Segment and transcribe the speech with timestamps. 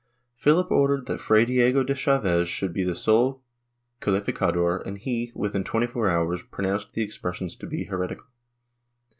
[0.33, 3.43] Philip ordered that Fray Diego de Chaves should be the sole
[3.99, 8.25] calificador and he, within twenty four hours, pronounced the expressions to be heretical.